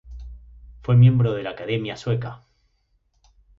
[0.81, 2.41] Fue miembro de la Academia Sueca.